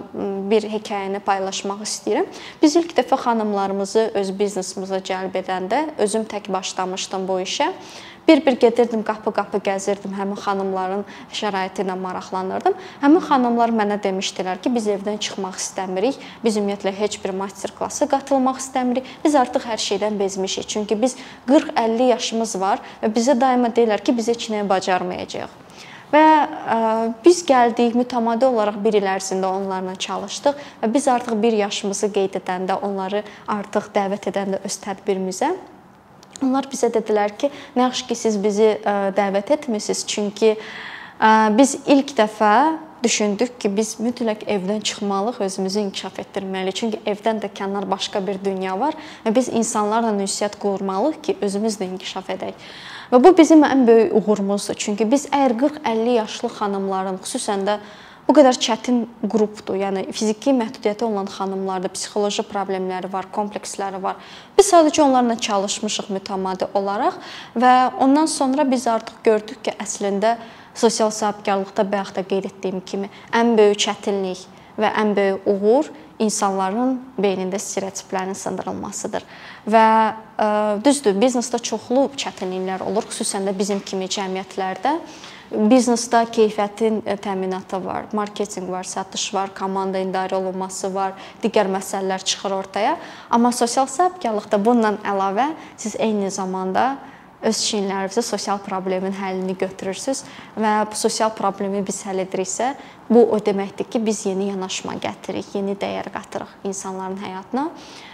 bir 0.52 0.66
hekayəni 0.72 1.22
paylaşmaq 1.26 1.84
istəyirəm. 1.86 2.28
Biz 2.62 2.76
ilk 2.82 2.96
dəfə 2.98 3.20
xanımlarımızı 3.24 4.12
öz 4.18 4.34
biznesimizə 4.40 5.04
cəlb 5.06 5.38
edəndə 5.44 5.84
özüm 6.02 6.26
tək 6.26 6.50
başlamışdım 6.54 7.28
bu 7.30 7.42
işə 7.46 7.72
Bir-bir 8.28 8.58
gedirdim, 8.60 9.04
qapı-qapı 9.08 9.62
gəzirdim, 9.64 10.12
həmin 10.12 10.36
xanımların 10.36 11.06
şəraiti 11.32 11.86
ilə 11.86 11.94
maraqlanırdım. 11.96 12.74
Həmin 13.00 13.22
xanımlar 13.24 13.72
mənə 13.72 13.96
demişdilər 14.04 14.60
ki, 14.60 14.74
biz 14.76 14.90
evdən 14.92 15.16
çıxmaq 15.24 15.56
istəmirik. 15.62 16.18
Biz 16.44 16.58
ümumiyyətlə 16.60 16.92
heç 16.98 17.16
bir 17.24 17.32
master-klassa 17.40 18.10
qatılmaq 18.12 18.60
istəmirik. 18.60 19.08
Biz 19.24 19.38
artıq 19.44 19.70
hər 19.70 19.80
şeydən 19.80 20.20
bezmişik. 20.20 20.68
Çünki 20.68 21.00
biz 21.02 21.16
40-50 21.48 22.10
yaşımız 22.10 22.58
var 22.60 22.84
və 23.00 23.14
bizə 23.16 23.40
daima 23.40 23.72
deyirlər 23.72 24.04
ki, 24.04 24.18
biz 24.18 24.28
heç 24.28 24.50
nəyi 24.52 24.68
bacarmayacağıq. 24.70 25.61
Və 26.13 26.23
ə, 26.23 26.79
biz 27.25 27.41
gəldik, 27.49 27.97
mütəmadi 27.97 28.45
olaraq 28.45 28.77
1 28.85 28.99
il 29.01 29.11
ərzində 29.15 29.49
onlarla 29.49 29.95
çalışdıq 29.97 30.59
və 30.83 30.93
biz 30.93 31.09
artıq 31.09 31.39
1 31.41 31.59
yaşımızı 31.63 32.11
qeyd 32.13 32.37
edəndə, 32.43 32.77
onları 32.85 33.23
artıq 33.49 33.89
dəvət 33.95 34.29
edəndə 34.33 34.61
öz 34.65 34.81
tədbirimizə 34.85 35.55
onlar 36.43 36.67
bizə 36.67 36.91
dedilər 36.93 37.37
ki, 37.39 37.53
nə 37.77 37.87
yaxşı 37.87 38.09
ki, 38.09 38.17
siz 38.19 38.39
bizi 38.43 38.73
ə, 38.75 38.97
dəvət 39.17 39.55
etmisiniz, 39.57 40.03
çünki 40.11 40.57
ə, 40.57 41.53
biz 41.57 41.77
ilk 41.87 42.13
dəfə 42.19 42.55
düşündük 43.03 43.61
ki, 43.61 43.71
biz 43.77 43.97
mütləq 44.01 44.45
evdən 44.47 44.81
çıxmalıyıq, 44.81 45.41
özümüzü 45.47 45.81
inkişaf 45.81 46.19
etdirməliyik. 46.23 46.79
Çünki 46.81 47.01
evdən 47.07 47.43
də 47.43 47.51
kənar 47.55 47.89
başqa 47.91 48.23
bir 48.27 48.39
dünya 48.45 48.79
var 48.81 48.95
və 49.25 49.35
biz 49.35 49.49
insanlarla 49.49 50.15
ünsiyyət 50.23 50.59
qurmalıyıq 50.63 51.21
ki, 51.23 51.37
özümüz 51.41 51.81
də 51.81 51.91
inkişaf 51.93 52.31
edək. 52.37 52.55
Və 53.13 53.21
bu 53.25 53.35
bizim 53.39 53.65
ən 53.67 53.87
böyük 53.87 54.15
uğurumuzdur. 54.17 54.79
Çünki 54.79 55.11
biz 55.11 55.27
əgər 55.29 55.59
40-50 55.61 56.17
yaşlı 56.21 56.49
xanımların, 56.59 57.19
xüsusən 57.25 57.67
də 57.69 57.79
bu 58.29 58.35
qədər 58.37 58.59
çətin 58.63 59.03
qrupdur. 59.29 59.77
Yəni 59.81 60.07
fiziki 60.15 60.55
məhdudiyyəti 60.57 61.05
olan 61.07 61.29
xanımlarda 61.31 61.91
psixoloji 61.93 62.45
problemləri 62.49 63.11
var, 63.13 63.29
kompleksləri 63.35 64.01
var. 64.03 64.21
Biz 64.59 64.73
sadəcə 64.73 65.03
onlarla 65.05 65.37
çalışmışıq 65.49 66.13
mütəmadi 66.17 66.71
olaraq 66.79 67.19
və 67.59 67.75
ondan 68.01 68.31
sonra 68.31 68.67
biz 68.71 68.87
artıq 68.87 69.23
gördük 69.25 69.63
ki, 69.67 69.77
əslində 69.83 70.37
sosial 70.75 71.11
sahibkarlıqda 71.11 71.85
bayaq 71.93 72.15
da 72.17 72.25
qeyd 72.25 72.49
etdiyim 72.53 72.81
kimi 72.87 73.11
ən 73.37 73.57
böyük 73.59 73.83
çətinlik 73.87 74.47
və 74.81 74.89
ən 75.03 75.13
böyük 75.17 75.49
uğur 75.53 75.91
insanların 76.23 76.97
beynində 77.21 77.59
stereotiplərin 77.61 78.37
sındırılmasıdır. 78.39 79.25
Və 79.67 79.85
ə, 79.85 80.15
e, 80.45 80.49
düzdür, 80.85 81.17
biznesdə 81.19 81.61
çoxlu 81.63 82.07
çətinliklər 82.17 82.85
olur, 82.87 83.07
xüsusən 83.11 83.49
də 83.49 83.55
bizim 83.59 83.83
kimi 83.85 84.09
cəmiyyətlərdə. 84.13 84.97
Biznesdə 85.53 86.23
keyfiyyətin 86.33 87.03
e, 87.05 87.17
təminatı 87.21 87.77
var, 87.85 88.07
marketinq 88.17 88.71
var, 88.73 88.87
satış 88.89 89.27
var, 89.35 89.51
komanda 89.53 90.01
idarə 90.01 90.39
olunması 90.39 90.89
var, 90.95 91.13
digər 91.43 91.69
məsələlər 91.69 92.25
çıxır 92.25 92.55
ortaya. 92.57 92.95
Amma 93.31 93.53
sosial 93.53 93.89
sahibkarlıqda 93.91 94.61
bununla 94.65 94.95
əlavə 95.13 95.51
siz 95.77 95.99
eyni 96.01 96.31
zamanda 96.33 96.95
öz 97.43 97.59
çiyinlərinizə 97.67 98.23
sosial 98.25 98.61
problemin 98.63 99.13
həllini 99.19 99.57
götürürsüz 99.59 100.23
və 100.57 100.73
bu 100.89 100.97
sosial 100.97 101.33
problemi 101.37 101.83
biz 101.85 102.01
həll 102.07 102.23
ediriksə, 102.23 102.73
bu 103.11 103.25
o 103.35 103.41
deməkdir 103.43 103.91
ki, 103.93 104.01
biz 104.07 104.25
yeni 104.29 104.49
yanaşma 104.53 104.95
gətiririk, 105.03 105.51
yeni 105.59 105.75
dəyər 105.77 106.09
qatırıq 106.15 106.55
insanların 106.71 107.19
həyatına 107.21 107.67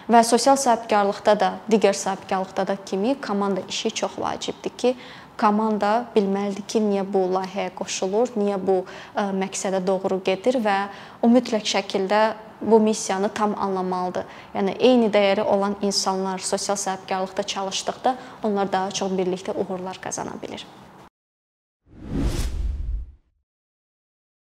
və 0.09 0.25
sosial 0.25 0.57
sahibkarlıqda 0.59 1.37
da, 1.39 1.55
digər 1.71 1.95
sahibkarlıqda 1.95 2.67
da 2.73 2.79
kimi 2.89 3.15
komanda 3.21 3.63
işi 3.69 3.91
çox 4.03 4.19
vacibdir 4.19 4.77
ki, 4.81 4.97
komanda 5.39 5.93
bilməlidir 6.15 6.67
ki, 6.69 6.83
niyə 6.83 7.05
bu 7.07 7.25
layihəyə 7.37 7.73
qoşulur, 7.79 8.35
niyə 8.39 8.59
bu 8.61 8.81
ə, 8.83 9.29
məqsədə 9.39 9.81
doğru 9.87 10.21
gedir 10.27 10.61
və 10.65 10.79
o 11.23 11.31
mütləq 11.33 11.67
şəkildə 11.77 12.23
bu 12.61 12.81
missiyanı 12.83 13.31
tam 13.35 13.55
anlamalıdır. 13.59 14.27
Yəni 14.55 14.75
eyni 14.79 15.13
dəyəri 15.15 15.47
olan 15.47 15.79
insanlar 15.83 16.39
sosial 16.39 16.77
sahibkarlıqda 16.77 17.43
çalışdıqda 17.43 18.17
onlar 18.43 18.73
daha 18.73 18.91
çox 18.91 19.15
birlikdə 19.15 19.55
uğurlar 19.55 20.03
qazana 20.03 20.35
bilər. 20.43 20.67